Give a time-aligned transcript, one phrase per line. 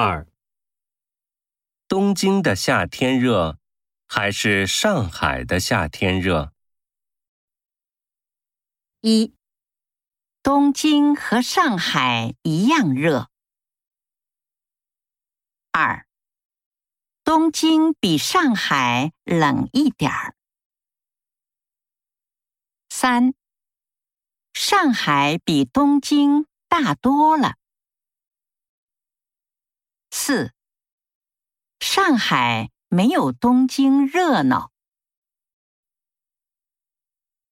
[0.00, 0.28] 二，
[1.88, 3.58] 东京的夏天热，
[4.06, 6.52] 还是上海的夏天热？
[9.00, 9.34] 一，
[10.40, 13.28] 东京和上海一样热。
[15.72, 16.06] 二，
[17.24, 20.36] 东京比上海冷一点儿。
[22.88, 23.34] 三，
[24.54, 27.56] 上海比东京大多了。
[30.28, 30.52] 四，
[31.80, 34.72] 上海没有东京热闹。